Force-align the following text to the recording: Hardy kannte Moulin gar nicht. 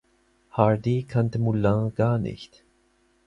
Hardy 0.49 1.03
kannte 1.03 1.37
Moulin 1.37 1.93
gar 1.93 2.17
nicht. 2.17 2.63